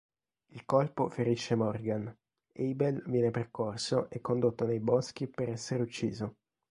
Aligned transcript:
Il 0.49 0.65
colpo 0.65 1.09
ferisce 1.09 1.53
Morgan; 1.53 2.07
Abel 2.57 3.03
viene 3.05 3.29
percosso 3.29 4.09
e 4.09 4.19
condotto 4.19 4.65
nei 4.65 4.79
boschi 4.79 5.27
per 5.27 5.49
essere 5.49 5.83
ucciso. 5.83 6.35